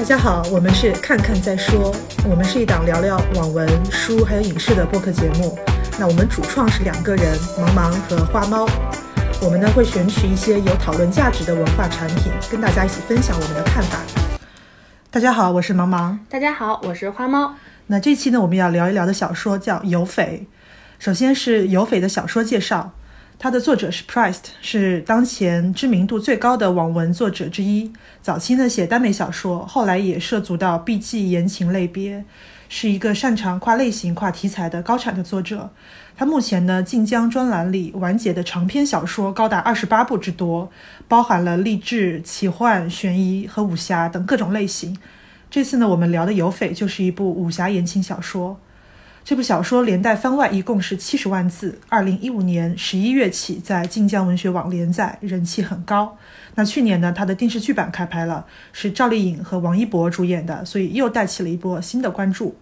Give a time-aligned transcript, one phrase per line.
[0.00, 1.94] 大家好，我们是看看再说，
[2.26, 5.58] 我们是一档聊聊网文、书还有影视的播客节目。
[5.98, 8.66] 那我们主创是两个人，茫茫和花猫。
[9.42, 13.98] 我们呢会选取一些有讨论价值的文化产品，跟大家一起分享我们的看法。
[15.10, 16.16] 大家好，我是茫茫。
[16.30, 17.54] 大家好，我是花猫。
[17.88, 20.46] 那这期呢，我们要聊一聊的小说叫《有匪》。
[20.98, 22.92] 首先是有匪的小说介绍，
[23.42, 27.90] 它的作者是 Priced，是当前知名度最高的网文作者之一。
[28.20, 32.22] 早期呢写耽美小说，后来也涉足到 BG 言情类别，
[32.68, 35.70] 是一个擅长跨类型、跨题材的高产的作者。
[36.14, 40.70] 他目前呢晋江专栏里完结的长篇小说高达二十八部之多，
[41.08, 44.94] 包含了励志、奇幻、悬疑和武侠等各种类型。
[45.48, 48.60] 这次呢我们聊的《有匪》就是一部武侠言情小说。
[49.30, 56.18] 这部小说连带番外一共是七十万字，二零一五年十一月起在晋江文学网连载，人气很高。
[56.56, 62.56] 那去年呢，它的电视剧版开拍了，是赵丽颖和王一博主演的，所以又带起了一波新的关注。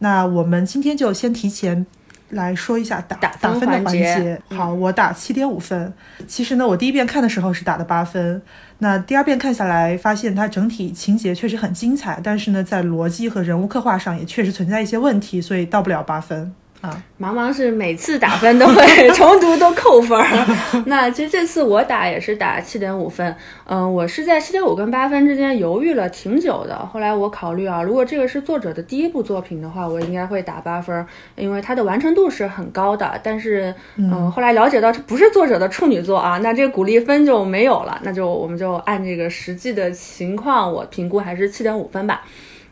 [0.00, 1.86] 那我们今天就先提前。
[2.30, 4.40] 来说一下打打分的环节。
[4.50, 5.92] 好，我打七点五分。
[6.26, 8.40] 其实呢，我第一遍看的时候是打的八分。
[8.78, 16.54] 那第二遍看下来，发现它整体情节确实很精彩，但是呢，在逻辑和人物刻画上也确实存在一些问题，所以到不了八分。
[16.80, 20.24] 啊，茫茫是每次打分都会重读都扣分儿。
[20.86, 23.36] 那其实这次我打也是打七点五分。
[23.66, 26.74] 嗯，我是在七点五跟八分之间犹豫了挺久的。
[26.86, 33.20] 后来我考虑啊，如果这个是作者的第一部作品的话，我应该会打八分，因为它的完成度是很高的。
[33.22, 38.00] 但是，嗯，后来了解到这不是作者的处女作啊，那这个鼓励分就没有了。
[38.02, 42.22] 那就我们就按这个实际的情况，我评估还是七点五分吧。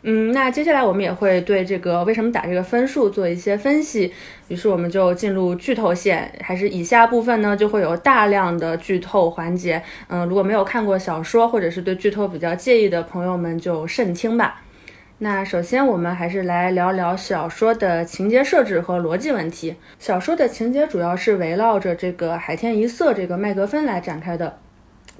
[0.01, 4.13] 嗯，那接下来我们也会对这个为什么打这个分数做一些分析，
[4.47, 9.83] 于是我们就进入剧透线，还是以下部分呢就会有大量的剧透环节。
[10.07, 14.61] 嗯，如果没有看过小说或者是对剧透比较介意的朋友们就慎听吧。
[15.21, 19.75] 那首先我们还是来聊聊小说的情节设置和逻辑问题。
[19.99, 24.59] 小说的情节主要是围绕着这个海天一色这个麦格芬来展开的。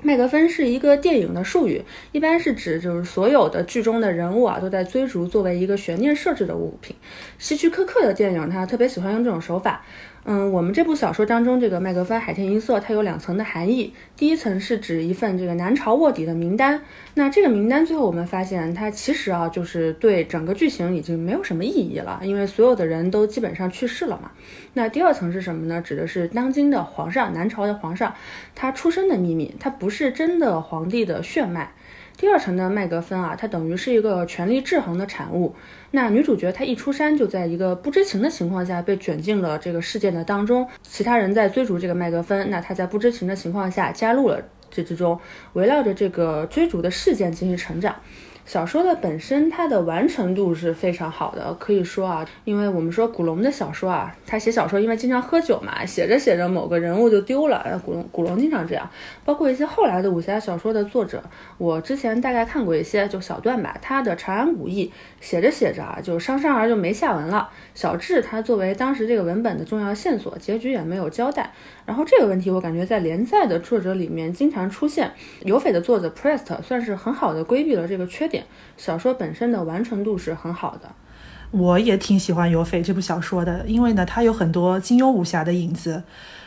[0.02, 6.96] 麦格芬是一个电影的术语，一般是指就是所有的剧中的人物啊都在追逐作为一个悬念设置的物品。
[7.38, 9.84] 希区柯克的电影他特别喜欢用这种手法。
[10.26, 13.94] 嗯，我们这部小说当中，这个麦格芬海天一色，它有两层的含义。
[14.16, 16.82] 第一层是指一份这个南朝卧底的名单，
[17.16, 24.30] 那这个名单最后我们发现，它其实啊，就是对整个剧情已经没有什么意义了，因为所有的人都基本上去世了嘛。
[24.74, 25.82] 那第二层是什么呢？
[25.82, 28.14] 指的是当今的皇上，南朝的皇上，
[28.54, 31.72] 他出生的秘密，他不是真的皇帝的血脉。
[32.20, 35.56] 第二层的麦格芬啊，它等于是一个权力制衡的产物。
[35.92, 40.68] 那女主角她一出山，就在一个不知情的情况下被卷进了这个事件的当中。
[40.84, 45.18] 其他人在追逐这个麦格芬，那她在不知情的情况下加入了这之中，
[45.54, 47.96] 围绕着这个追逐的事件进行成长。
[48.50, 57.80] 小说的本身，它的完成度是非常好的，可以说啊，因为我们说古龙的小说啊，他写小说因为经常喝酒嘛，写着写着某个人物就丢了。
[57.86, 58.90] 古龙古龙经常这样，
[59.24, 61.22] 包括一些后来的武侠小说的作者，
[61.60, 63.78] 我之前大概看过一些，就小段吧。
[63.84, 64.92] 他的《长安古义》
[65.24, 67.52] 写着写着啊，就商商而就没下文了。
[67.76, 71.52] 小智他作为当时这个文本的重要线索，结局也没有交代。
[71.86, 75.12] 然后这个问题，我感觉在连载的作者里面经常出现。
[75.44, 78.39] 有匪的作者 Prest 算是很好的规避了这个缺点，
[78.78, 80.90] 小说本身的完成度是很好的。
[81.52, 86.04] 我也挺喜欢有匪这部小说的，因为呢，它有很多金庸武侠的影子。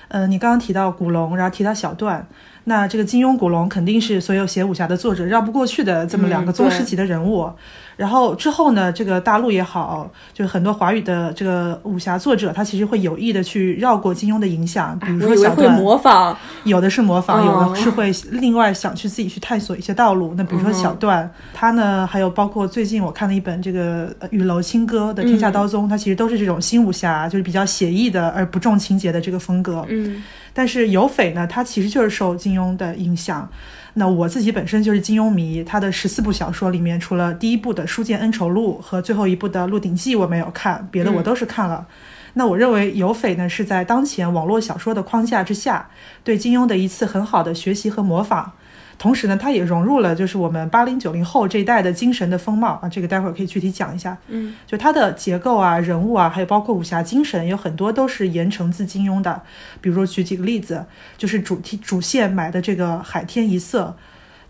[0.09, 2.27] 嗯，你刚刚提到古龙，然后提到小段。
[2.65, 7.51] 那这个金庸、古龙肯定是所有写武侠的作者绕不过去的这么两个宗师级的人物。
[7.97, 20.35] 然后之后呢，这个大陆也好，就是很多华语的这个武侠作者，他其实会有意的去绕过金庸的影响，比如说小段，模仿，有的是模仿，有的是会另外想去自己去探索一些道路。
[20.37, 29.85] 那比如说小段，他呢，还有包括最近我看了一本这个雨楼青歌的《天下刀宗》，他其实都是这种新武侠，就是比较写意的而不重情节的这个风格。
[29.89, 30.23] 嗯。
[30.55, 33.49] 但是有匪呢，他其实就是受金庸的影响。
[33.95, 41.87] 那我自己本身就是金庸迷，他的十四部小说里面，除了第一部的《书剑恩仇录》和最后一部的《鹿鼎记》我没有看，别的我都是看了。
[42.35, 45.91] 那我认为有匪呢是在当前网络小说的框架之下，
[46.25, 48.53] 对金庸的一次很好的学习和模仿。
[48.99, 54.17] 同时呢，它也融入了就是我们八零九零后这一代的精神的风貌啊，这个待会儿可以具体讲一下。
[54.29, 59.43] 嗯，就它的结构啊、人物啊，还有包括武侠精神，有很多都是言承自金庸的。
[59.81, 60.87] 比如说举几个例子，
[61.19, 63.97] 就是主题主线买的这个海天一色，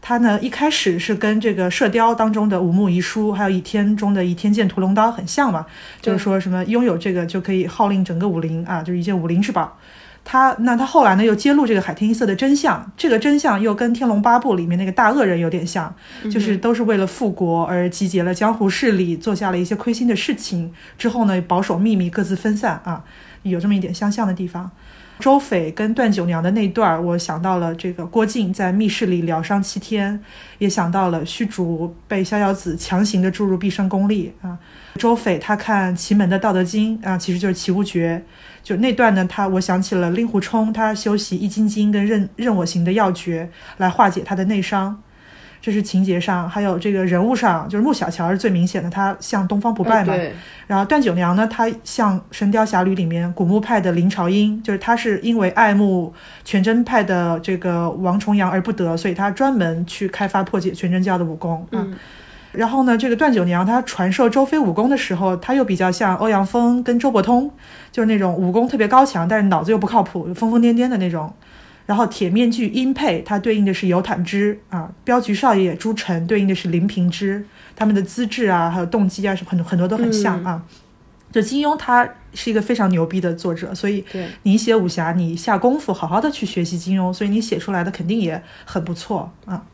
[0.04, 5.64] 它呢一开始是跟这个《射雕》当中的五木遗书，还有《倚天》中的《倚天剑屠龙刀》很像嘛，
[6.00, 9.78] 就是说什么拥有这个就可以号令整个武林啊，就是一件武林之宝。
[10.24, 15.92] 他那他后来呢又揭露这个海天一色的真相，这个真相又跟《天龙八部》里面那个大恶人有点像，
[16.30, 23.02] 就是都是为了复国而集结了江湖势力，做下了一些亏心的事情，之后呢保守秘密，各自分散啊，
[23.42, 24.70] 有这么一点相像的地方。
[25.22, 30.20] 周斐跟段九娘的那段，我想到了这个郭靖在密室里疗伤七天，
[30.58, 34.58] 也想到了虚竹被逍遥子强行的注入毕生功力啊。
[34.96, 38.20] 周斐他看奇门的《道德经》啊，其实就是奇物诀，
[38.64, 45.00] 就那段呢，他我想起了令狐冲他修习易筋经跟任任我行的要诀来化解他的内伤。
[45.62, 50.12] 这是情节上，还有这个人物上，就是穆小乔是最明显的，他像东方不败嘛。
[50.12, 50.34] 对。
[50.66, 56.12] 然后段九娘呢，她像《神雕侠侣》里面古墓派的林朝英，就是她是因为爱慕
[56.44, 61.64] 全真派的这个王重阳而不得，所以她专门去开发破解全真教的武功。
[61.70, 61.94] 嗯。
[62.50, 67.48] 然后呢，这个段九娘她传授周飞武功的时候，她又比较像欧阳锋跟周伯通，
[67.92, 71.32] 就是那种武功特别高强，但是脑子又不靠谱，疯疯癫癫的那种。
[71.86, 77.44] 然后铁面具殷沛，它对应的是游坦之啊；镖局少爷朱晨对应的是林平之，
[77.74, 80.62] 他们的资质啊，还有动机啊，是很很多都很像啊。
[81.32, 84.04] 就金庸他是一个非常牛逼的作者，所以
[84.42, 89.64] 你写武侠，你下功夫好好的去学习金庸，所以你写出来的肯定也很不错啊。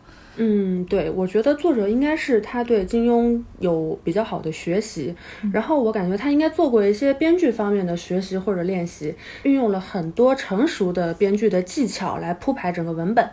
[0.40, 5.14] 嗯，对，我觉得作者应该是他对金庸有比较好的学习，
[5.52, 13.28] 然后我感觉他应该做过一些编剧方面的学习或者练习，运用了很多成熟的编剧的技巧来铺排整个文本。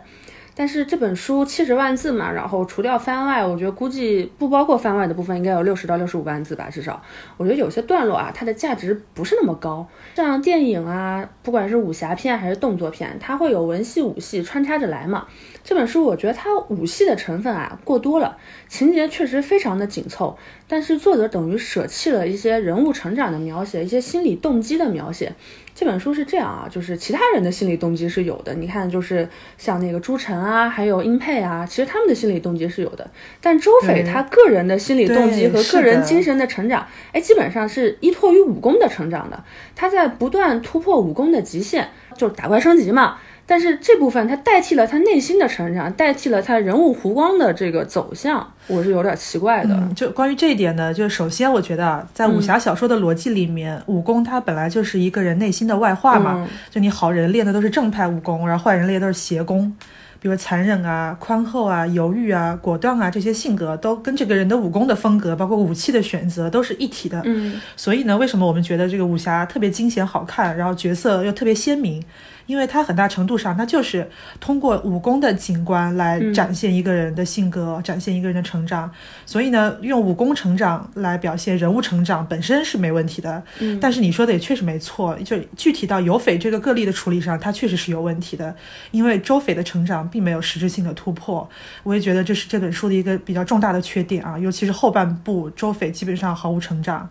[0.58, 7.02] 但是这本书七十万字嘛，然后除掉番外，我觉得估计不包括番外的部分，应该有六十到六十五万字吧，至少。
[7.36, 9.86] 我觉得有些段落啊，它的价值不是那么高。
[10.14, 15.26] 像电影啊，不管是武侠片还是动作片，它会有文戏武戏穿插着来嘛。
[15.62, 25.34] 这本书我觉得它武戏的成分啊过多了，情节确实非常的紧凑，但是作者等于舍弃了一些人物成长的描写，一些心理动机的描写。
[25.78, 29.28] 这本书是这样啊，就是其他人的心理动机是有的，你看，就是
[29.58, 33.06] 像那个朱晨啊，还有殷佩啊，其实他们的心理动机是有的。
[33.42, 39.44] 但周斐他个人的心理动机和个人精神的成长，哎，基本上是依托于武功的成长的。
[39.74, 41.86] 他在不断突破武功的极限，
[42.16, 43.18] 就是打怪升级嘛。
[43.48, 49.88] 但是这部分它代替了他内心的成长，代替了他人物弧光的这个走向，我是有点奇怪的。
[49.94, 56.48] 就关于这一点呢，就首先我觉得，在武侠小说的逻辑里面，武功它本来就是一个人内心的外化嘛。
[56.70, 59.72] 就你好人练的都是正派武功，然后坏人练的都是邪功，
[60.18, 67.22] 比如残忍啊、宽厚啊、犹豫啊、果断啊这些性格，都跟这个人的武功的风格，包括武器的选择都是一体的。
[67.24, 72.02] 嗯，所以呢，为什么我们觉得这个武侠特别惊险好看，然后角色又特别鲜明？
[72.46, 74.08] 因为它很大程度上，它就是
[74.40, 78.90] 通过武功的景观来展现一个人的性格，展现一个人的成长。
[79.24, 83.42] 所以呢，用武功成长来表现人物成长本身是没问题的。
[83.58, 88.54] 嗯，但是你说的也确实没错，就具体到有匪这个个例的处理上，它确实是有问题的。
[88.92, 91.48] 因为周匪的成长并没有实质性的突破，
[91.82, 97.08] 我也觉得这是这本书的一个比较重大的缺点啊，尤其是后半部，周匪基本上毫无成长。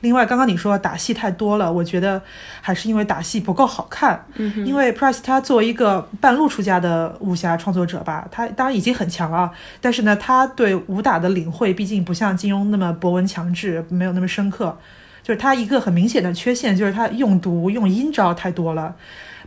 [0.00, 2.20] 另外，刚刚你说打戏太多了，我觉得
[2.60, 4.24] 还是因为打戏不够好看。
[4.34, 9.50] 嗯，因为 Price 他作为一个半路出家的武侠创作者吧，他当然已经很强了，
[9.80, 14.76] 但是呢，他对武打的领会毕竟不像金庸那么博闻强志，没有那么深刻。
[15.22, 18.94] 就是他一个很明显的缺陷，就是他用毒用阴招太多了。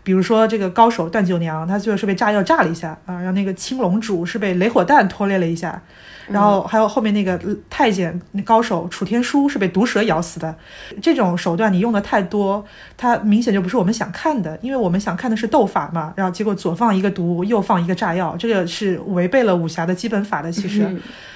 [0.10, 5.80] 比如说这个高手段九娘，她最后是被炸药炸了一下啊，然后那个青龙主是被雷火弹拖累了一下。
[6.28, 10.56] 然后还有后面那个太监高手楚天舒是被毒蛇咬死的，
[11.00, 12.66] 这种手段你用的太多，
[12.98, 16.12] 它明显就不是我们想看的，因为我们想看的是斗法嘛。
[16.16, 20.52] 然后结果左放一个毒，右放一个炸药，这个是违背了武侠的基本法的。
[20.52, 20.90] 其实，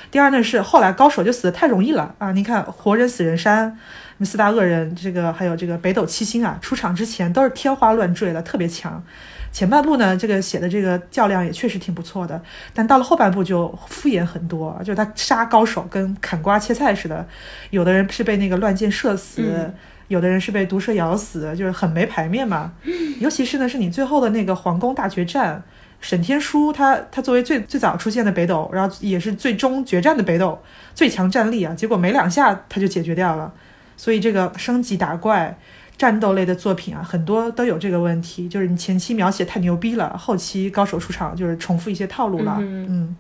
[0.10, 2.32] 第二呢是后来高手就死的太容易了啊！
[2.32, 3.78] 你看活人死人山，
[4.22, 9.04] 四大恶人，这个还有这个北斗七星啊，出场之前都是天花乱坠的，特别强。
[9.52, 12.42] 前半部呢，这个写的这个较量也确实挺不错的，
[12.74, 17.24] 但到了后半部就敷衍很多，就是他杀高手跟砍瓜切菜似的，
[17.70, 19.72] 有的人是被那个乱箭射死，
[20.08, 22.74] 有的人是被毒蛇咬死，就是很没牌面嘛。
[23.20, 25.62] 尤其是呢，是你最后的那个皇宫大决战，
[26.02, 30.60] 沈天书他他作为最最早出现的北斗，然后也是最终决战的北斗，
[30.96, 33.54] 最强战力啊，结果没两下他就解决掉了，
[33.98, 35.58] 所以这个升级打怪。
[35.96, 42.58] 战斗类的作品啊，很多都有这个问题，就是你前期描写太牛逼了，后期高手出场就是重复一些套路了。
[42.60, 43.16] 嗯嗯，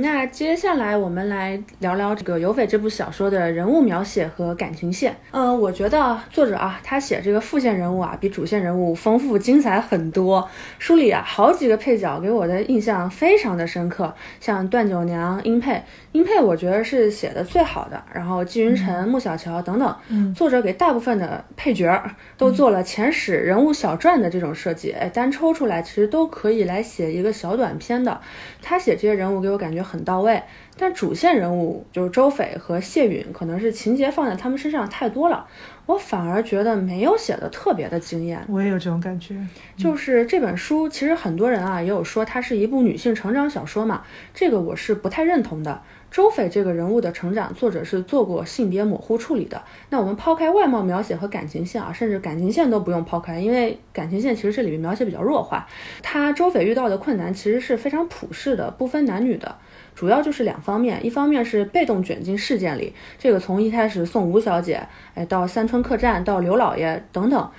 [0.00, 5.16] 那接下来我们来聊聊这个《有匪》这部小说的人物描写和感情线。
[5.30, 10.48] 嗯，我觉得作者啊，他写这个副线人物啊，比主线人物丰富精彩很多。
[10.78, 15.82] 书里啊，好几个配角给我的印象非常的深刻，像段九娘、殷佩，
[16.12, 18.02] 殷佩我觉得是写的最好的。
[18.12, 22.02] 然后纪云晨、穆小乔等等，嗯，作者给大部分的配角
[22.36, 28.20] 都做了前史人物小传的这种设计，哎，单抽出来其实都可以来写一个小短篇的。
[28.60, 30.42] 他写这些人物给我感觉很到位，
[30.76, 35.46] 但主线人物就是周斐和谢允，可能是情节放在他们身上太多了，
[35.86, 38.44] 我反而觉得没有写的特别的惊艳。
[38.48, 39.34] 我也有这种感觉，
[39.76, 44.02] 就是这本书，其实很多人啊也有说它是一部女性成长小说嘛，
[44.34, 45.82] 这个我是不太认同的。
[46.10, 49.62] 周斐这个人物的成长，作者是做过性别模糊处理的。
[49.90, 55.68] 那我们抛开外貌描写和感情线啊，甚至感情线都不用抛开，因为感情线其实这里面描写比较弱化。
[56.02, 59.56] 他周斐遇到的困难其实是非常普世的，不分男女的，
[59.94, 67.50] 主要就是两方面，一方面是被动卷进事件里，这个从一开始送吴小姐，哎，到三村客栈，到刘老爷等等，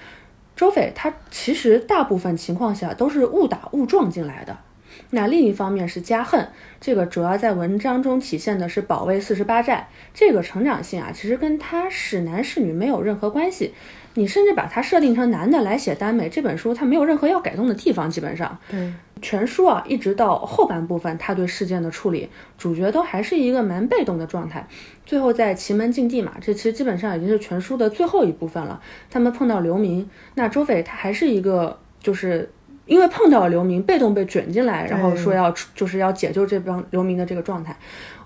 [0.56, 4.58] 周斐他其实大部分情况下都是误打误撞进来的。
[5.12, 6.48] 那另一方面是加恨，
[6.79, 13.74] 这个主要在文章中体现的是保卫四十八寨这个成长性啊，其实跟他是男是女没有任何关系。
[14.15, 18.58] 你甚至把它设定成男的来写耽美，这本书它没有任何要改动的地方，基本上。
[18.70, 18.91] 对，
[19.22, 22.27] 全书啊，一直到后半部分，他对事件的处理，
[22.58, 24.68] 主角都还是一个蛮被动的状态。
[25.06, 28.82] 最后在奇门禁地嘛，这其实基本上已经是全书的最后一部分了。
[29.12, 32.51] 他们碰到流民，那周斐他还是一个就是。
[32.89, 37.77] 因为碰到了流民，被动被卷进来，然后说要就是要解救这帮流民的这个状态。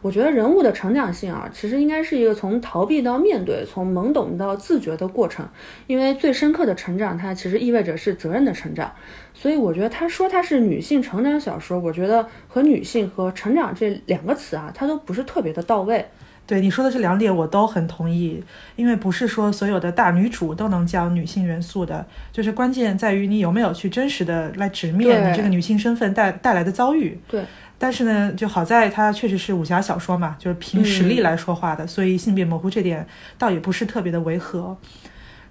[0.01, 5.45] 我觉得人物的成长性啊，其实应该是一个从逃避到面对，从懵懂到自觉的过程。
[5.85, 8.89] 因为最深刻的成长，它其实意味着是责任的成长。
[9.33, 16.05] 所以我觉得他说他是女性成长小说，我觉得和女性和成长这两个词啊，它都不是特别的到位。
[16.45, 18.43] 对你说的这两点，我都很同意。
[18.75, 27.19] 因为不是说所有的大女主都能讲女性元素的，就是关键在于你有没有去真实的来直面你这个女性身份带带来的遭遇。
[27.27, 27.43] 对。
[27.77, 33.05] 但是呢，就好在它确实是武侠小说嘛，就是凭实力来说话的，所以性别模糊这点
[33.37, 34.77] 倒也不是特别的违和。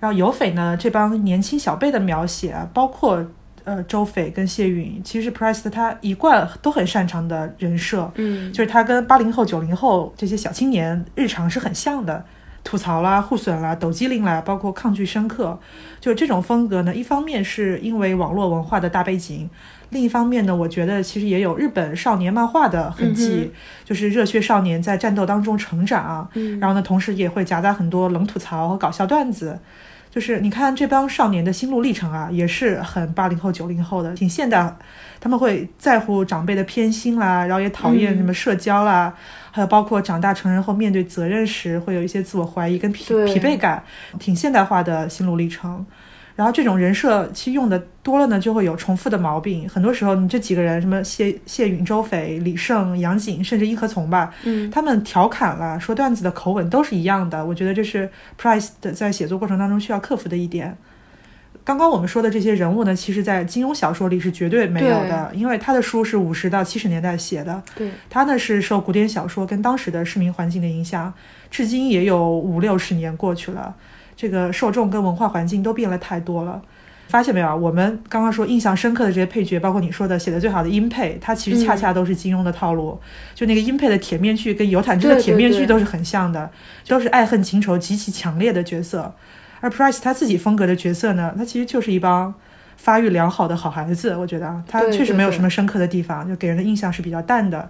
[0.00, 3.26] 然后有匪呢，这帮年轻小辈的描写，包括。
[3.64, 12.24] 呃，周斐跟谢允，其实 Price 他一贯都很擅长的人设，嗯，就是他跟八零后、九零后这些小青年日常是很像的，
[12.64, 15.58] 吐槽啦、互损啦、抖机灵啦，包括抗拒深刻，
[16.00, 19.48] 就这种风格呢，一方面是因为网络文化的大背景，
[19.90, 23.52] 另一方面呢，我觉得其实也有日本少年漫画的痕迹，
[23.84, 29.58] 就是热血少年在战斗当中成长，嗯，然后呢，同时也会夹杂很多冷吐槽和搞笑段子。
[30.12, 34.76] 就是你看这帮少年的心路历程啊，也是很八零后、九零后的，挺现代。
[35.18, 39.14] 他们会在乎长辈的偏心啦，然后也讨厌什么社交啦，
[39.50, 43.82] 还有包括长大成人后面对责任时会有一些自我怀疑跟疲疲惫感，
[44.18, 45.86] 挺现代化的心路历程。
[46.42, 49.68] 然后这种人设其实用的多了呢，就会有重复的毛病。
[49.68, 57.46] 很多时候，你这几个人，什么谢谢允、周斐、李胜、杨景，甚至伊和从吧，嗯，他们调侃了说段子的口吻都是一样的。
[57.46, 60.76] 我觉得这是 Price 的在写作过程当中需要克服的一点。
[61.62, 71.14] 刚刚我们说的这些人物呢，其实在金庸小说里是绝对没有的，因为他的书是五十到七十年代写的，对，他呢是受古典小说跟当时的市民环境的影响，
[71.52, 73.72] 至今也有五六十年过去了。
[74.22, 76.62] 这个受众跟文化环境都变了太多了，
[77.08, 77.56] 发现没有啊？
[77.56, 83.00] 我们刚刚说印象深刻的这些配角，包括你说的写的最好的音配，它其实恰恰都是金庸的套路。
[83.34, 86.48] 就那个音配的铁面具跟尤坦之的铁面具都是很像的，
[86.86, 89.12] 都是爱恨情仇极其强烈的角色。
[89.60, 92.32] 而 Price 他自己风格的角色呢，他其实就是一帮
[92.76, 94.14] 发育良好的好孩子。
[94.14, 97.68] 我觉得啊，他确实没有什么深刻的地方，就给人的印象是比较淡的。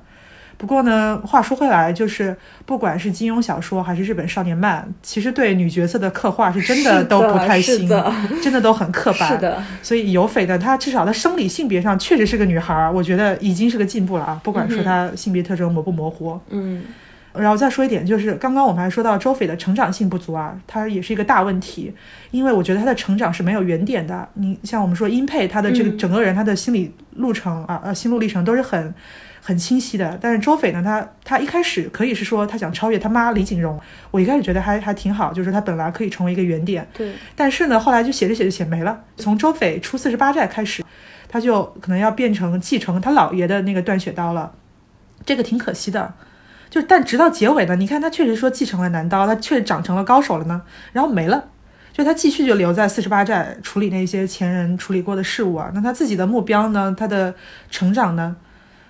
[0.62, 7.88] 不过呢，话说回来，就是不管是金庸小说还是日本少年漫，其实对女角色的刻画是真的都不太行，
[8.40, 9.32] 真的都很刻板。
[9.32, 14.40] 是的，所以有匪的她至少她生理性别上确实是个女孩，我觉得已经是个进步了啊。
[14.44, 16.84] 不管说她性别特征模不模糊，嗯。
[17.34, 21.92] 然后再说一点，就是刚刚我们还说到周斐的成长性不足啊，她也是一个大问题，
[22.30, 24.28] 因为我觉得她的成长是没有原点的。
[24.34, 28.94] 你像我们说殷佩，她的这个整个人，她的心理路程啊，呃，心路历程都是很。
[29.44, 33.78] 很清晰的，但是周斐呢，他他一开始可以是说他想超越他妈李锦荣，
[34.12, 37.12] 我一开始觉得还还挺好，就是他本来可以成为一个原点，对。
[37.34, 39.02] 但是呢，后来就写着写着写没了。
[39.16, 40.84] 从周斐出四十八寨开始，
[41.28, 44.52] 他就可能要变成继承他姥爷的那个断血刀了，
[45.26, 46.14] 这个挺可惜的。
[46.70, 51.48] 就但直到结尾呢，你看他确实说继承了男刀，他确实长成了高手了呢，然后没了，
[51.92, 55.72] 就他继续就留在四十八寨处理那些前人处理过的事物啊。
[55.74, 57.34] 那他自己的目标呢，他的
[57.72, 58.36] 成长呢？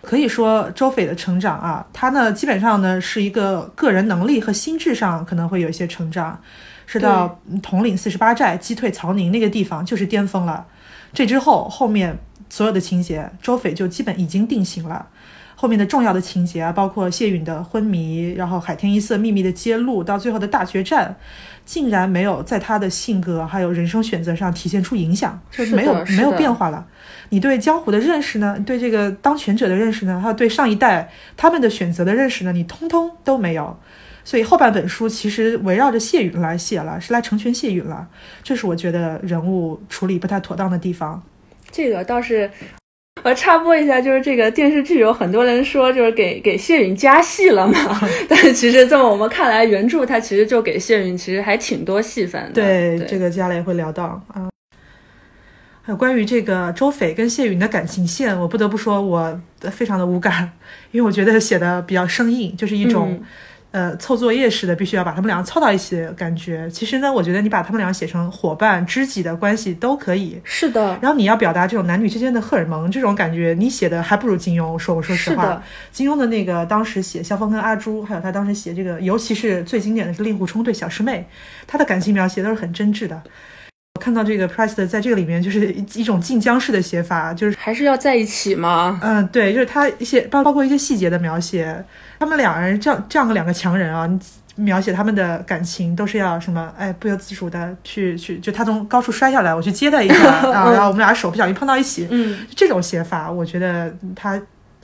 [0.02, 6.40] 可以说周斐的成长啊，他呢基本上呢是一个个人能力和心智上可能会有一些成长，
[6.86, 10.66] 是到统领四十八寨击退曹宁那个地方就是巅峰了。
[11.14, 12.18] 这之后后面
[12.50, 15.06] 所有的情节，周斐就基本已经定型了。
[15.54, 21.14] 后面的重要的情节啊，包括谢允的昏迷，然后海天一色秘密的揭露，到最后的大决战，
[21.64, 26.86] 竟然没有在他的性格还有人生选择上体现出影响，就是没有没有变化了。
[27.30, 28.58] 你对江湖的认识呢？
[28.66, 30.20] 对这个当权者的认识呢？
[30.20, 32.52] 还有对上一代他们的选择的认识呢？
[32.52, 33.78] 你通通都没有。
[34.24, 38.06] 所以后半本书其实围绕着谢允来写了，是来成全谢允了。
[38.42, 41.22] 这是我觉得人物处理不太妥当的地方。
[41.70, 42.50] 这个倒是。
[43.24, 48.00] 我插播一下，就是这个电视剧有很多人说，就是给给谢允加戏了嘛。
[48.28, 52.50] 但是其实在我们看来，原著它其实就给谢允其实还挺多戏份的。
[52.52, 54.48] 对，这个接下来也会聊到啊。
[55.82, 59.40] 还有关于这个周斐跟谢允的感情线，我不得不说，我
[59.70, 60.52] 非常的无感，
[60.90, 63.22] 因为我觉得写的比较生硬，就是一种。
[63.72, 66.68] 呃，凑作业似的，必须要把他们俩凑到一起的感觉。
[66.70, 70.38] 其实呢，我觉得你把他们俩写成伙伴、知己的关系都可以。
[70.44, 70.98] 是的。
[71.00, 74.78] 然后你要表达这种男女之间的荷尔蒙这种感觉，你写的还不如金庸。
[74.78, 81.26] 说，我说实话，金庸的那个当时写萧峰跟阿朱，还有他当时写这个，尤其是最经典的是令狐冲对小师妹，
[81.66, 83.22] 他的感情描写都是很真挚的。
[84.02, 88.98] 我看到这个 Price 在这个里面就是一种晋江式的写法，就是还是要在一起吗？
[89.00, 91.84] 嗯，对，就是他一些包包括一些细节的描写。
[92.18, 94.10] 他们两人这样这样的两个强人啊，
[94.56, 96.74] 描写他们的感情都是要什么？
[96.76, 100.16] 哎，不由自主的去去，就他从高处摔下来，我去接他一下
[100.50, 104.42] 啊，然后我们俩手不小心碰到一起，嗯，这种写法，我觉得他。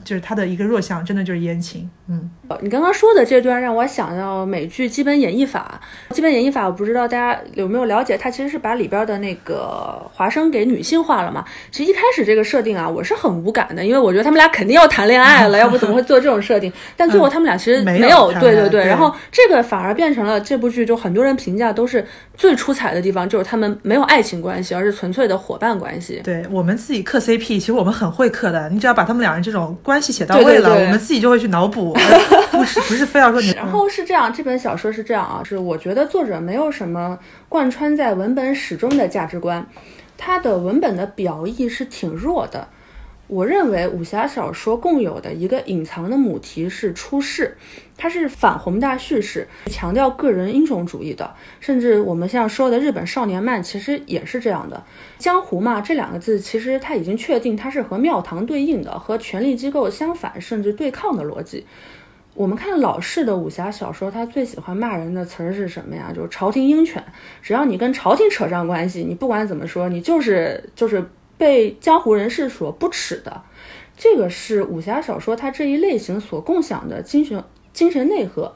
[0.08, 1.86] 就是他的一个弱项，真的就是言情。
[2.08, 2.30] 嗯，
[2.62, 5.78] 你刚刚说的这段让我想到美剧《基本演绎法》。
[6.16, 11.44] 《基本演绎法》，我不知道大家有没有了解，它其实是把里边的那个华生给女性化了嘛。
[11.70, 16.72] 其实一开始这个设定啊，我是很无感的，因为我觉得他们俩肯定要谈恋爱了，要不怎么会做这种设定？
[16.96, 18.86] 但最后他们俩其实没有，对对对。
[18.86, 22.02] 然后这个反而变成了这部剧，就很多人评价都是
[22.38, 26.20] 最出彩的地方，就是他们没有爱情关系，而是纯粹的伙伴关系。
[26.22, 30.72] 对我们自己磕 CP，其实我们很会磕的，你只要把他们两人这种关系写到位了。
[30.72, 31.92] 我们自己就会去脑补，
[32.52, 33.50] 不是不是非要说你。
[33.50, 37.18] 然后是这样，这本小说是这样啊，是我觉得作者没有什么
[37.48, 39.66] 贯穿在文本始终的价值观，
[40.16, 42.68] 他的文本的表意是挺弱的。
[43.28, 47.54] 我认为武侠小说共有的一个隐藏的母题是出世，
[47.94, 51.34] 它是反宏大叙事，强调个人英雄主义的。
[51.60, 54.82] 甚至我们像说的日本少年漫，其实也是这样的。
[55.18, 61.66] 江湖嘛，这两个字其实它已经确定它是和庙堂对应的，和权力机构相反甚至对抗的逻辑。
[62.32, 66.10] 我们看老式的武侠小说，他最喜欢骂人的词儿是什么呀？
[66.14, 67.04] 就是朝廷鹰犬，
[67.42, 71.04] 只要你跟朝廷扯上关系，你不管怎么说，你就是就是。
[71.38, 73.42] 被江湖人士所不耻的，
[73.96, 78.54] 这个是武侠小说它这一类型所共享的精神精神内核。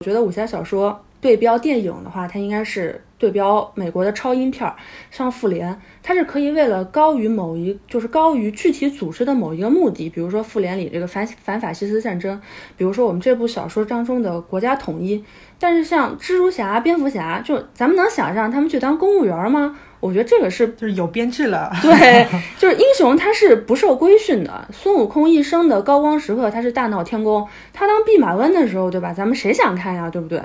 [0.00, 4.76] 我觉得武侠小说对标电影的话，它应该是对标美国的超英片儿，
[5.10, 12.38] 像复联，它是可以为了高于某一就是高于具体组织的某一个目的，比如说复联里这个反反法西斯战争，
[12.76, 15.24] 比如说我们这部小说当中的国家统一。
[15.58, 19.78] 但是像蜘蛛侠、蝙蝠侠，就咱们能想象他们去当公务员吗？
[20.06, 22.26] 我觉得这个是就是有编制了，对，
[22.58, 24.68] 就是英雄他是不受规训的。
[24.72, 29.12] 孙悟空一生的高光时刻，他是大闹天宫，他当弼马温的时候，对吧？
[29.12, 30.40] 咱们谁想看呀，对不对？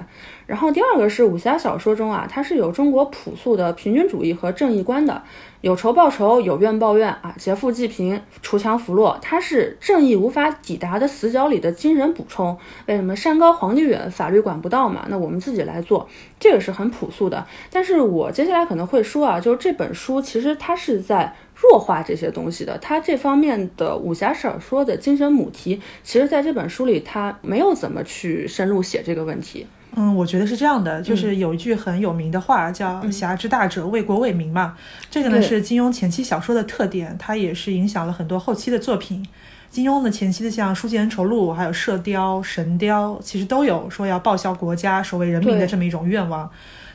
[0.48, 5.22] 然后第二个是武侠小说中啊，它是有中国朴素的平均主义和正义观的，
[5.62, 12.58] 有仇报仇，有怨报怨啊，劫富济贫，锄强扶弱，它是正义无法抵达的死角里的精神补充。
[12.88, 15.06] 为什么山高皇帝远，法律管不到嘛？
[15.08, 17.46] 那我们自己来做，这个是很朴素的。
[17.72, 29.68] 但是我接下来可能会说啊，就是这本书其实它是在弱化这些东西的，它这方面的武侠小说的精神母题，其实在这本书里它没有怎么去深入写这个问题。
[29.96, 34.78] 嗯，我觉得是这样的，就是有一句很有名的话，叫“侠之大者，为国为民”嘛。
[35.10, 39.28] 这个呢是金庸前期小说的特点，它也是影响了很多后期的作品。
[39.70, 46.50] 金庸的前期的像《书剑恩仇录》还有《射雕》《神雕》，其实都有说要报效国家、守卫人民的这么一种愿望。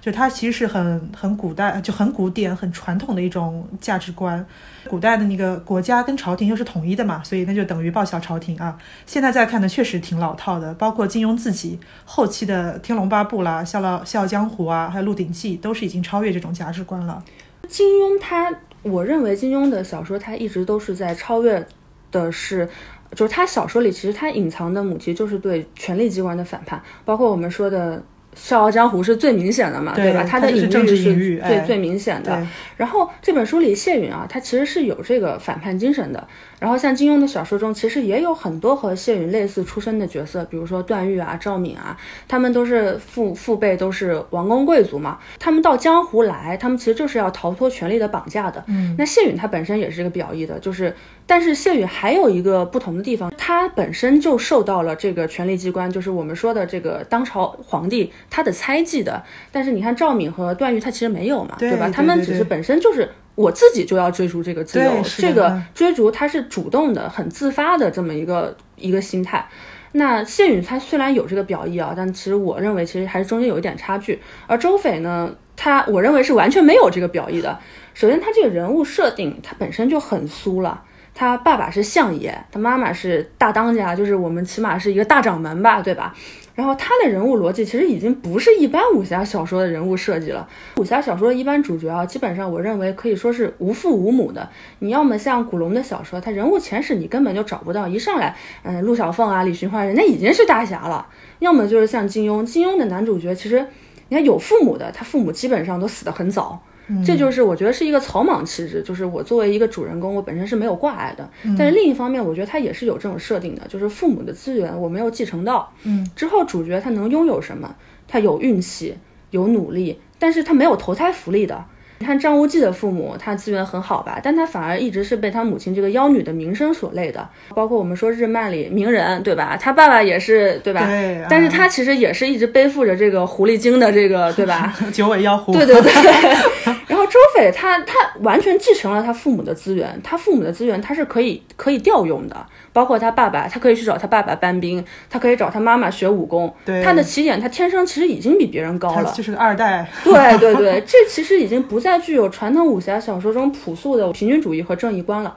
[0.06, 4.46] 就它其实是很很古代，就很古典、很传统的一种价值观。
[4.86, 8.78] 古代的那个国家跟朝廷又是统一的嘛，所以那就等于报效朝廷啊。
[9.04, 10.72] 现在再看呢，确实挺老套的。
[10.74, 17.20] 包括金庸自己后期的《天龙八部》啦，《笑傲笑傲江湖》啊，还有《鹿鼎记》，都是已经超越这种价值观了。
[17.66, 21.66] 金庸他，我认为金庸的小说他一直都是在超越
[22.12, 22.68] 的是，
[23.10, 27.98] 就是他小说里其实他隐藏的母题就是对权力机关的反叛，包括我们说的。
[28.36, 30.22] 《笑傲江湖》是最明显的嘛，对吧？
[30.22, 32.46] 他的隐喻是最最明显的。
[32.76, 36.28] 然后这本书里，谢允啊，他其实是有这个反叛精神的。
[36.58, 45.18] 然后像金庸的小说中，其实也有很多和谢允类似出身的角色，比如说段誉啊、赵敏啊，他们都是父父辈都是王公贵族嘛。
[45.38, 48.64] 他们到江湖来，他们其实就是要逃脱权力的绑架的。
[48.68, 50.94] 嗯，那谢允他本身也是这个表意的，就是，
[51.26, 59.22] 但是谢允还有一个不同的地方，他本身就受到了这个权力机关，就是我们说的这个当朝皇帝他的猜忌的。
[59.52, 61.90] 但是你看赵敏和段誉，他其实没有嘛，对吧？
[61.92, 63.10] 他们只是本身就是。
[63.36, 69.46] 我自己就要追逐这个自由这个追逐它是主动的、很自发的这么一个一个心态。
[69.92, 74.20] 那谢允他虽然有这个表意啊，但其实我认为其实还是中间有一点差距。
[74.46, 77.58] 而周斐呢，他我认为是完全没有这个表意的。
[77.94, 80.82] 首先，他这个人物设定他本身就很苏了。
[81.14, 86.14] 他爸爸是相爷，他妈妈是大当家，就是我们起码是一个大掌门吧，对吧？
[86.56, 90.48] 然后他的人物逻辑其实已经不是一般武侠小说的人物设计了。
[90.78, 94.48] 武侠小说一般主角啊，基本上我认为可以说是无父无母的。
[94.78, 101.06] 你要么像古龙的小说，他人物前世你根本就找不到，一上来，嗯，陆小凤啊、李寻欢人家已经是大侠了。
[101.40, 103.64] 要么就是像金庸，金庸的男主角其实
[104.08, 106.62] 你看有父母的，他父母基本上都死得很早。
[107.04, 111.28] 这就是我觉得是一个草莽气质，就是我作为一个主人公，我本身是没有挂碍的。
[111.58, 115.72] 但是另一方面，我觉得他也是有这种设定的，就是父母的资源我没有继承到。
[115.84, 117.74] 嗯，之后主角他能拥有什么？
[118.06, 118.96] 他有运气，
[119.30, 121.64] 有努力，但是他没有投胎福利的。
[121.98, 127.26] 你看张无忌的父母，他资源很好吧，但他反而一直是被他母亲这个妖女的名声所累的。
[127.54, 129.56] 包括我们说日漫里鸣人，对吧？
[129.58, 130.86] 他爸爸也是，对吧？
[130.86, 134.74] 对啊但是他其实也是一直背负着这个狐狸精的这个， 对吧？
[134.92, 135.92] 九尾妖狐，对对对。
[136.86, 146.52] 然后周斐他他完全继承了他父母的资源，他父母的资源他是可以可以调用的，包括他爸爸，他可以去找他爸爸搬兵，他可以找他妈妈学武功。
[146.64, 149.12] 对他的起点他天生其实已经比别人高了。
[149.14, 149.86] 就是个二代。
[150.04, 155.36] 对对对，这其实已经不再具有传统武侠小说中朴素的平均主义和正义观了。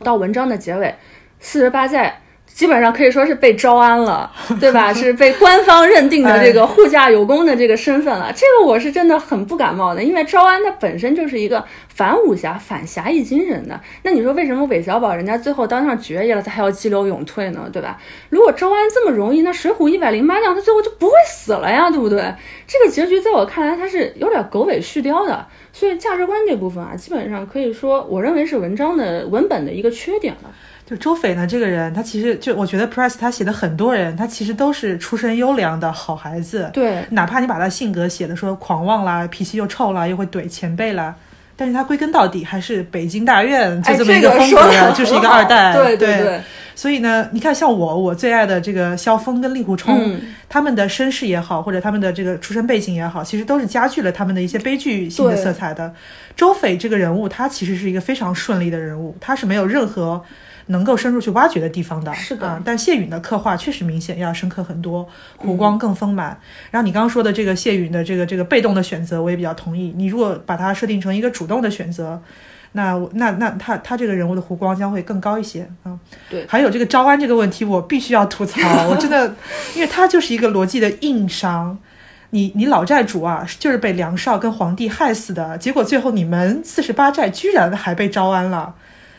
[0.00, 0.96] 到文章的结尾，
[1.38, 2.20] 四十八寨
[2.58, 4.92] 基本上可以说是被招安了， 对吧？
[4.92, 8.32] 是被官方认定的这个护驾有功的这个身份了。
[8.34, 13.80] 这个我是真的很不感冒的，因为招安它本身就是一个反武侠、反侠义精神的。
[14.02, 17.70] 那你说为什么韦小宝人家最后当上爵爷了，他还要激流勇退呢？
[17.72, 17.96] 对吧？
[18.28, 22.34] 如果招安这么容易，那水浒一百零八将他最后就不会死了呀，对不对？
[22.66, 25.46] 这个结局在我看来，它是有点狗尾续貂的。
[25.72, 30.50] 所以价值观这部分啊，基本上可以说，我认为是文章的文本的一个缺点了。
[30.88, 36.70] 就周斐呢，这个人，他其实就我觉得 Price 他写的很多人，他其实都是出身优良的好孩子。
[36.72, 41.14] 对，哪怕你把他性格写的说狂妄啦，脾气又臭啦，又会怼前辈啦，
[41.56, 45.74] 但是他归根到底还是北京大院就哎，这么一个风格，就是一个二代。
[45.74, 46.40] 对对对。
[46.74, 55.92] 所以呢，你看像我，我最爱的这个萧峰跟令狐冲，嗯他们的身世也好，或者他们的这个出身背景也好，其实都是加剧了他们的一些悲剧性的色彩的。
[56.36, 60.24] 周斐这个人物，他其实是一个非常顺利的人物，他是没有任何
[60.68, 62.14] 能够深入去挖掘的地方的。
[62.14, 66.38] 是的啊，但谢允的刻画确实明显要深刻很多，湖光更丰满。
[66.70, 69.92] 然后你刚刚说的这个谢允的这个这个被动的选择，我也比较同意。
[69.96, 72.22] 你如果把它设定成一个主动的选择。
[72.72, 75.98] 那那那他他这个人物的弧光将会更高一些啊。
[76.28, 79.34] 对还有这个招安这个问题，我必须要吐槽， 我真的，
[79.74, 81.78] 因为他就是一个逻辑的硬伤。
[82.28, 88.74] 你你老寨主啊，就是被梁少跟皇帝害死的，结果最后你们四十八寨居然还被招安了。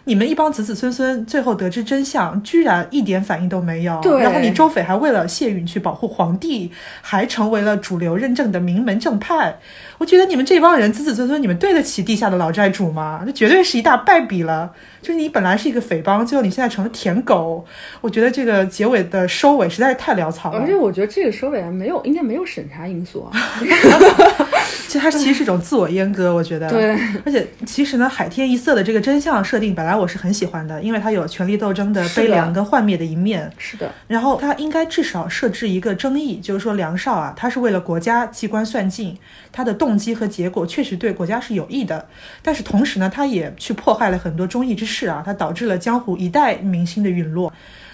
[0.05, 3.99] 你们一帮子子孙孙最后得知真相，居然一点反应都没有。
[4.01, 9.59] 对然后你周斐还为了谢允去保护皇帝，还成为了主流认证的名门正派。
[9.99, 13.21] 我觉得你们这帮人子子孙孙，你们对得起地下的老债主吗？
[13.25, 14.71] 这绝对是一大败笔了。
[15.01, 17.65] 就是你本来是一个匪帮，最后你现在成了舔狗。
[18.01, 20.67] 我觉得这个结尾的收尾实在是太潦草了而。
[20.67, 23.31] 且我觉得这个收尾啊，没有应该没有审查因素啊。
[24.89, 26.67] 其实它其实是一种自我阉割，我觉得。
[26.69, 26.97] 对。
[27.23, 33.49] 而且其实呢，海天一色的这个真相设定，本来我是很喜欢的，因为它有权力斗争的悲凉跟幻灭的一面。
[33.57, 39.15] 是的，然后它应该至少设置一个争议，就是说梁少啊，他是为了国家机关算尽，
[39.51, 42.07] 他的动机和结果确实对国家是有益的，
[42.41, 47.51] 但是同时呢，他也去迫害了很多忠义之士啊，他导致了江湖一代明星的陨落。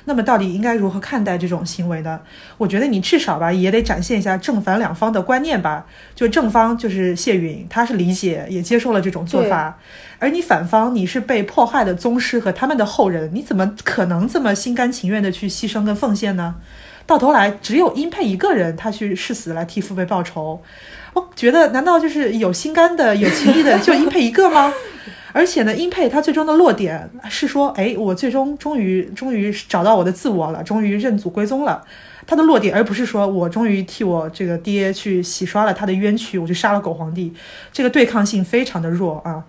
[0.08, 2.20] 那么到底应该如何看待这种行为呢？
[2.60, 5.84] 我觉得你至少吧也得展现一下正反两方的观念吧。
[6.14, 9.80] 就正方就是谢允，他是理解也接受了这种做法，
[10.20, 16.54] 而你反方你是被迫害的宗师和他们的后人，你怎么可能这么心甘情愿的去牺牲跟奉献呢？
[17.08, 20.62] 到头来只有殷佩一个人，他去誓死来替父辈报仇。
[21.16, 24.72] 我觉得，难道就是有心肝的、有情义的就英配一个吗？
[25.34, 31.84] 而且呢，英配他最终的落点是说，哎，我最终终于终于找到我的自我了，终于认祖归宗了。
[32.28, 37.34] 他的落点，而不是说我终于替我这个爹去洗刷了他的冤屈，我去杀了狗皇帝，
[37.74, 39.44] 这个对抗性非常的弱啊。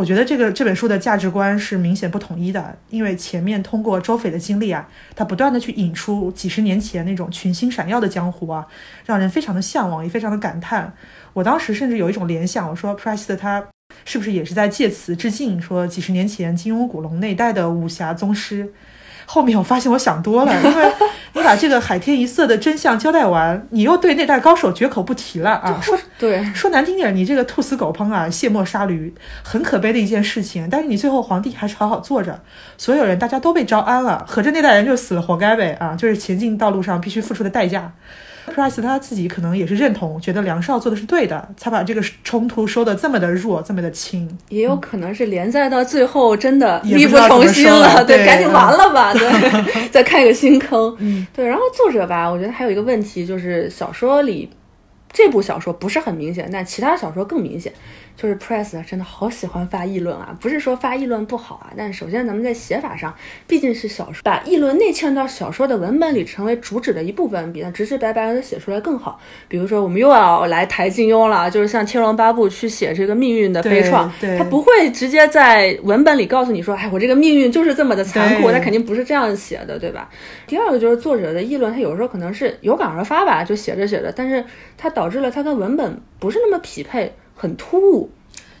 [0.00, 8.66] 我觉得这个这本书的价值观是明显不统一的，因为前面通过周斐的经历啊，他不断的去引出几十年前那种群星闪耀的江湖啊，
[9.04, 10.94] 让人非常的向往，也非常的感叹。
[11.34, 13.62] 我当时甚至有一种联想，我说 Price 他
[14.06, 18.72] 是不是也是在借此致敬，说几十年前金庸、古龙那代的武侠宗师。
[19.32, 20.92] 后面我发现我想多了， 因为
[21.34, 25.78] 你把这个海天一色的真相交代完，你又对那代高手绝口不提了啊！
[25.80, 29.14] 说对，说难听点，你这个兔死狗烹啊，卸磨杀驴，
[29.44, 30.68] 很可悲的一件事情。
[30.68, 32.40] 但是你最后皇帝还是好好坐着，
[32.76, 35.94] 所有人大家都被招安了，合着那代人就死了活该呗啊！
[35.96, 37.92] 就是前进道路上必须付出的代价。
[38.50, 44.28] Price 他自己可能也是认同，觉得梁少做的是对的，才把这个冲突收的这么的弱，这么的轻。
[44.48, 50.94] 也有可能是连载到最后真的力不从心了，对，赶紧完了吧， 对，再开个新坑。
[50.98, 51.46] 嗯，对。
[51.46, 54.50] 然后作者吧，我觉得还有一个问题，就是小说里
[55.12, 57.72] 这部小说不是很明显，但其他小说更明显。
[58.20, 63.14] 就是 Press 真的好喜欢发议论啊，不是说发议论不好啊，但是首先咱们在写法上
[63.46, 69.18] 毕竟是小说，把议论内嵌到小说的文本里成为主旨的一部分，比它直直白白的写出来更好。
[69.48, 74.06] 比如说我们又要来抬金庸了，就是像《天龙八部》去写这个命运的悲怆，
[74.36, 80.10] 他不会直接在文本里告诉你说，哎，我这个命运就是这么的残酷，他肯定不是这样写的，对吧？
[80.46, 84.44] 第二个就是作者的议论，他有时候可能是有感而发吧，就写着写着，但是
[84.76, 87.10] 它导致了它跟文本不是那么匹配。
[87.40, 88.10] 很突兀，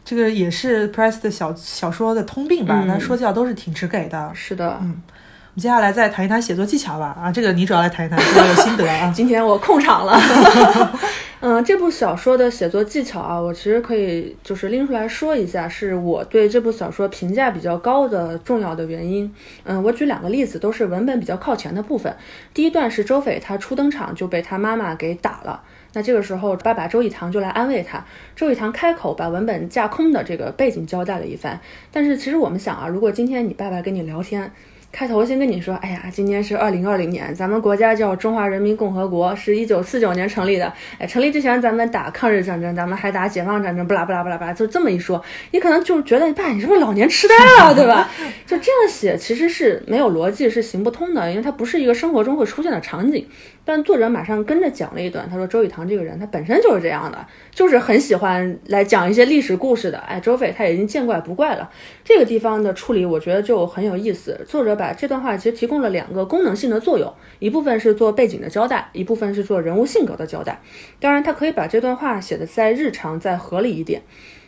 [0.02, 2.82] 这个也是 Press 的小小说的通病吧？
[2.88, 4.32] 他说教都是挺直给的。
[4.34, 7.14] 是的，嗯，我们接下来再谈一谈写作技巧吧。
[7.20, 9.12] 啊，这个你主要来谈一谈，比较有心得啊。
[9.14, 10.18] 今天我控场了。
[11.42, 19.30] 嗯，这部小说的写作技巧啊，我其实可以就是拎出来说一下，是我对这部小说评价比较高的重要的原因。
[19.64, 22.16] 嗯，我举两个例子，都是文本比较靠前的部分。
[22.54, 25.60] 第一段是周斐他初登场就被他妈妈给打了。
[25.92, 28.04] 那这个时候，爸爸周以堂就来安慰他。
[28.36, 31.60] 周以堂开口把文本架空的这个背景交代了一番。
[31.90, 34.52] 但是其实我们想啊，如果今天你爸爸跟你聊天，
[34.92, 40.70] 开头先跟你说，哎呀，今天是二零二零年，咱们国家叫中华人民共和国，是一九四九年成立的。
[40.98, 45.22] 哎，成立之前咱们打抗日战争，咱们还打解放战争，不啦不啦不啦不啦，就这么一说，
[45.52, 48.10] 你可能就觉得爸你是不是老年痴呆了， 对吧？
[48.46, 53.26] 就这样写其实是没有逻辑，是行不通的，因为它不是一个生活中会出现的场景。
[53.62, 59.98] 但作者马上跟着讲了一段，他说周雨堂这个人他本身就是这样的，就是很喜欢来讲一些历史故事的。
[59.98, 61.70] 哎，周斐他已经见怪不怪了。
[62.02, 64.44] 这个地方的处理我觉得就很有意思。
[64.48, 70.62] 作者把这段话其实提供了两个功能性的作用，一部分是做背景的交代，一部分是做人物性格的交代。
[70.98, 74.00] 当然，他可以把这段话写的再日常、再合理一点。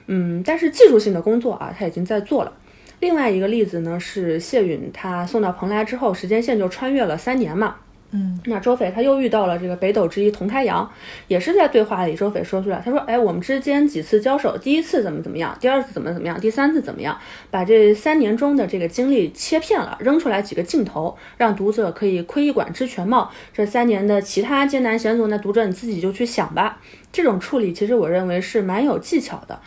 [0.07, 2.55] 嗯，但是技术性的工作啊，他已经在做了。
[2.99, 7.77] 另外一个例子呢是谢允他送到蓬莱之后，时间线就穿越了三年嘛。
[8.14, 10.90] 嗯，那周斐他又遇到了这个北斗之一童开阳，
[11.29, 17.18] 也是在对话里，周斐说出来，他说，哎，我们之间几次交手，第一次怎么怎么样，第二次怎么怎么样，第三次怎么样，
[17.51, 23.31] 把这三年中的这个经历切片了，扔出来几个镜头，让读者可以窥一馆知全貌。
[23.55, 26.81] 这三年的其他艰难险阻，那读者你自己就去想吧。
[27.11, 29.59] 这种处理其实我认为是蛮有技巧的。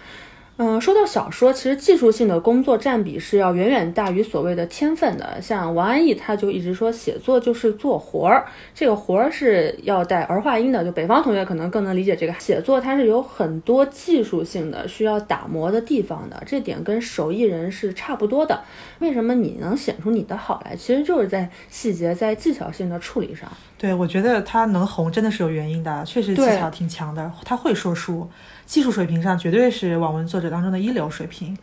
[0.58, 5.42] 嗯，说到小说，其实技术性的工作占比是要远远大于所谓的天分的。
[5.42, 10.82] 像王安忆，他就一直说写作就是做活儿，这个活儿是要带儿化音的。
[10.86, 18.62] 就北方同学可能更能理解这个写作，它是有很多技术性的需要打磨的地方的，这点跟手艺人是差不多的。
[19.00, 20.74] 为什么你能显出你的好来？
[20.78, 23.52] 其实就是在细节、在技巧性的处理上。
[23.78, 28.30] 对，我觉得他能红真的是有原因的，确实技巧挺强的，他会说书。
[28.66, 31.58] 技术水平上绝对是网文作者当中的一流水平。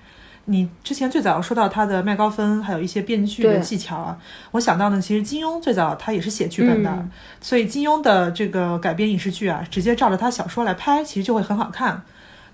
[0.46, 4.18] 你之前最早说到他的麦高芬，还有一些编剧的技巧啊，
[4.50, 7.08] 我想到呢，其实金庸最早他也是写剧本的，
[7.40, 12.02] 所以金庸的这个改编影视剧啊，直接照着他小说来拍，其实就会很好看。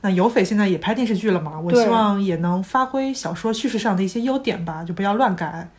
[0.02, 5.70] 那有匪现在也拍电视剧了嘛，我希望也能发挥小说叙事上的一些优点吧，就不要乱改。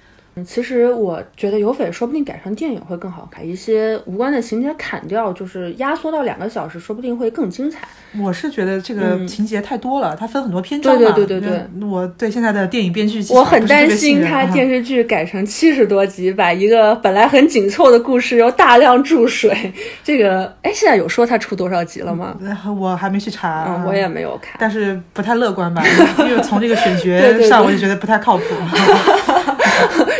[0.46, 7.88] 其实我觉得有匪说不定改成电影会更好看，一些无关的情节砍掉，就是压缩到两个小时，说不定会更精彩。
[8.20, 11.00] 我是觉得这个情节太多了，它分很多篇章嘛。
[11.00, 19.72] 对对对对对，我对现在的电影编剧，我很担心它电视剧改成七十多集，把一个本来很紧凑的故事又大量注水。
[20.04, 22.36] 这个，哎，现在有说它出多少集了吗？
[22.80, 25.84] 我还没去查，我也没有看，但是不太乐观吧，
[26.26, 28.44] 因为从这个选角上，我就觉得不太靠谱。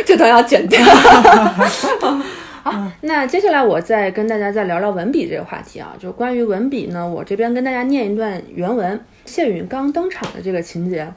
[0.04, 0.78] 这段要剪掉。
[2.62, 5.96] 好，那接下来我再跟大家再聊聊文笔这个话题啊。
[5.98, 11.10] 就关于文笔呢，我这边跟大家念一段原文：谢允刚登场的这个情节。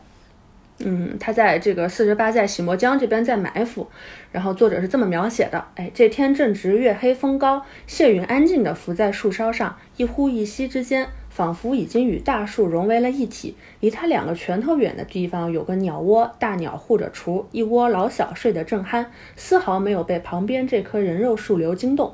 [0.79, 3.87] 嗯，他在这个四十八寨洗墨江这边在埋伏，
[4.31, 13.55] 然后作者是这么描写的：哎，这天正值月黑风高，谢允安静地伏在树梢上，一呼一吸之间，仿佛已经与大树融为了一体。
[13.79, 22.13] 离他两个拳头远的地方有个鸟窝，大鸟护着雏，一窝老小睡得正酣，丝毫没有被旁边这棵人肉树瘤惊动。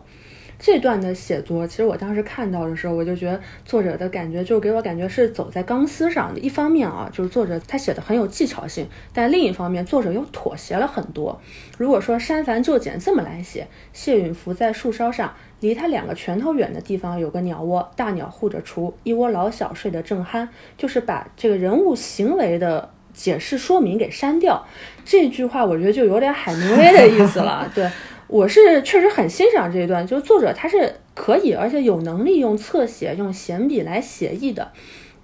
[0.59, 6.39] 这段的写作，其实我当时看到的时候，我就觉得作者的感觉就给我感觉是走在钢丝上的。
[6.41, 11.39] 一方面啊，就是作者他写的很有技巧性，但另一方面，作者又妥协了很多。
[11.77, 20.45] 如果说删繁就简这么来写，谢允伏在树梢上，离他两个拳头远的地方有个鸟窝，大鸟护着雏，一窝老小睡得正酣，
[20.77, 24.67] 就是把这个人物行为的解释说明给删掉。
[25.05, 27.89] 这句话我觉得就有点海明威的意思了， 对。
[28.29, 34.71] 我是确实很欣赏这一段，就是作者他是可以而且有能力用侧写、用闲笔来写意的，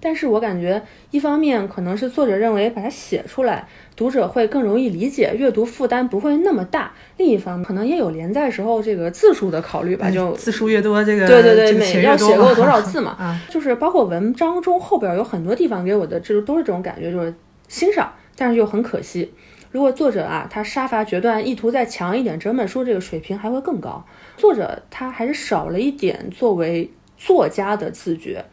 [0.00, 17.32] 但是我感觉一方面可能是作者认为把它写出来，读者会更容易理解，阅读负担不会那么大；另一方面可能也有连载时候这个字数的考虑吧，就字数越多，这个对对对，每要写够 多少字嘛，啊，就是包括文章中后边有很多地方给我的这都是这种感觉，就是
[17.68, 19.32] 欣赏，但是又很可惜。
[19.70, 24.04] 如果作者啊，他杀伐决断，意图再强一点，整本书这个水平还会更高。
[24.36, 28.44] 作者他还是少了一点作为作家的自觉。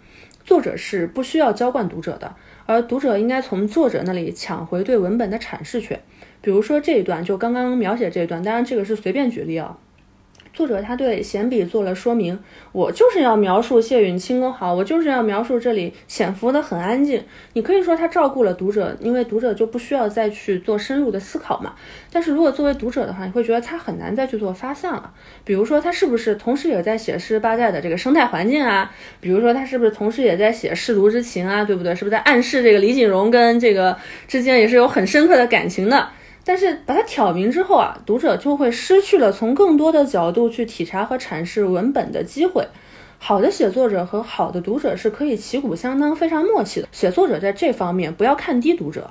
[0.44, 6.02] 作者是不需要浇灌读者的，而读者应该从作者那里抢回对文本的阐释权。
[6.42, 9.78] 比如说这一段，就刚刚描写这一段，当然这个是随便举例啊。
[10.54, 12.38] 作者他对闲笔做了说明，
[12.72, 17.24] 我就是要描述谢允轻功好，我就是要描述这里潜伏的很安静。
[17.54, 21.74] 你可以说他照顾了读者，因为读者就不需要再去做深入的思考嘛。
[22.12, 25.12] 但是如果作为读者的话，你会觉得他很难再去做发散了。
[25.44, 28.92] 比如说他是不是同时也在写诗八寨的这个生态环境啊？
[29.20, 31.64] 比如说他是不是同时也在写舐犊之情啊？
[31.64, 31.96] 对不对？
[31.96, 36.10] 是不是在暗示这个李锦荣跟这个之间也是有很深刻的感情的？
[36.46, 42.68] 但是把它挑明之后啊，读者就会失去了从更多的角度去体察和阐释文本的机会。
[43.18, 46.88] 好的写作者和好的读者是可以旗鼓相当、非常默契的。
[46.92, 49.10] 写作者在这方面不要看低读者。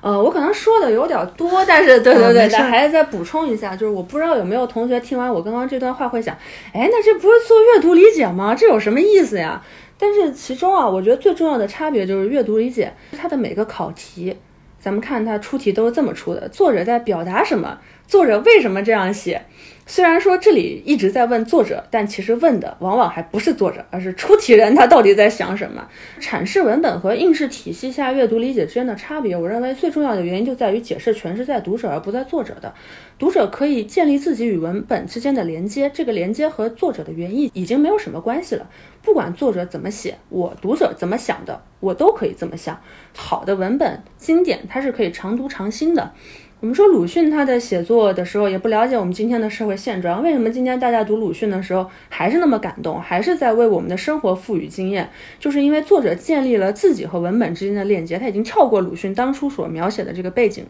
[0.00, 6.34] 呃，我可能说的有点多，但是对对对，但还是再补充一下，就是我不知道有没有同学听完我刚刚这段话会想，
[6.72, 8.54] 哎，那这不是做阅读理解吗？
[8.54, 9.60] 这有什么意思呀？
[9.98, 14.34] 但是其中啊，我觉得最重要的差别就是阅读理解它的每个考题。
[14.80, 17.78] 咱们看他出题都是这么出的，作者在表达什么？
[18.06, 19.44] 作者为什么这样写？
[19.90, 25.88] 虽然说这里一直在问作者，但其实问的往往还不是作者，而是出题人他到底在想什么？
[26.20, 32.74] 阐释文本和应试体系下阅读理解之间的差别，我认为最重要的原因就在于解释权是在读者而不在作者的。
[33.18, 38.68] 读者可以建立自己与文本之间的连接，这个连接和作者的原意已经没有什么关系了。
[39.00, 42.78] 不管作者怎么写，我读者怎么想的，我都可以这么想。
[43.16, 46.12] 好的文本经典，它是可以常读常新的。
[46.60, 55.08] 我们说鲁迅他在写作的时候也不了解我们今天的社会现状，为什么今天大家读鲁迅的时候还是那么感动，还是在为我们的生活赋予经验？
[55.38, 60.66] 就是因为作者建立了自己和文本之间的链接，他已经跳过鲁迅当初所描写的这个背景。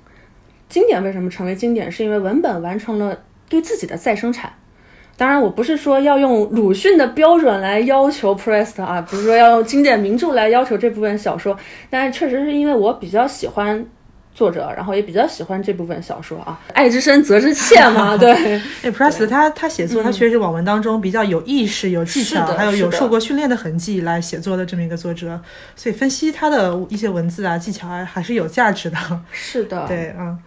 [0.68, 1.90] 经典为什么成为经典？
[1.90, 4.52] 是因为文本完成了对自己的再生产。
[5.16, 11.56] 当然，我不是说要用鲁迅的标准来要求 Prest 啊，不是说要用经典名著来要求这部分小说，
[11.88, 13.86] 但是确实是因为我比较喜欢。
[14.38, 18.30] 作者，然后也比较喜欢这部分小说啊，爱之深责之切嘛， 对。
[18.30, 25.40] 哎，Press 他他写作，他确实是网文当中比较有意识、有技巧，还有有受过训练的痕迹来写作的这么一个作者，
[25.74, 28.96] 所以分析他的一些文字啊、技巧啊，还是有价值的。
[29.32, 30.38] 是的， 对，嗯。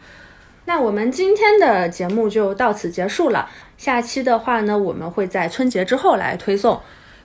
[0.63, 6.80] 那我们今天的节目就到此结束了，下期的话呢，我们会在春节之后来推送。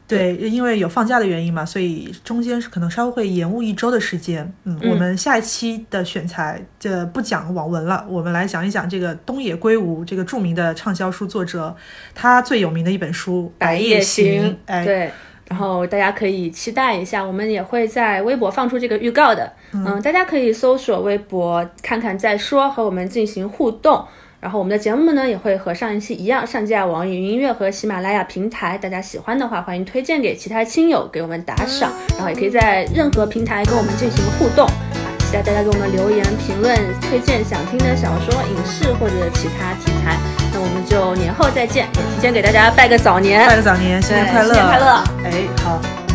[0.08, 4.52] 对，因为有放假的原因嘛，所以中间是可能稍微会延误一周的时间。
[4.62, 11.74] 嗯，我们下一期的选材就不讲网文了，我们来讲一讲这个东野圭吾这个著名的畅销书作者，
[12.14, 14.50] 他最有名的一本书《白夜行》。
[14.66, 15.10] 哎，对，
[15.48, 19.52] 然后大家可以期待一下，我们也会在微博放出这个预告的。
[19.72, 24.06] 嗯，大家可以搜索微博看看再说，和我们进行互动。
[24.40, 35.08] 然后我们的节目呢也会和上一期一样上架网易云音乐和喜马拉雅平台，大家喜欢的话欢迎推荐给其他亲友，给我们打赏，然后也可以在任何平台跟我们进行互动啊！
[35.18, 40.16] 期待大家给我们留言评论，推荐想听的小说、影视或者其他题材。
[40.52, 45.04] 那我们就年后再见，也提前给大家拜个早年，拜个早年，新年快乐，新年快乐！
[45.24, 45.32] 哎，
[45.64, 46.05] 好。